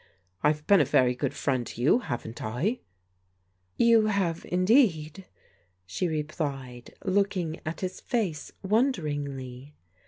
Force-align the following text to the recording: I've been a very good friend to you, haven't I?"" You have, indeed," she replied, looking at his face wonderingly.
I've 0.41 0.65
been 0.65 0.81
a 0.81 0.83
very 0.83 1.13
good 1.13 1.35
friend 1.35 1.63
to 1.67 1.79
you, 1.79 1.99
haven't 1.99 2.41
I?"" 2.43 2.79
You 3.77 4.07
have, 4.07 4.43
indeed," 4.49 5.25
she 5.85 6.07
replied, 6.07 6.95
looking 7.05 7.61
at 7.67 7.81
his 7.81 7.99
face 8.01 8.51
wonderingly. 8.63 9.75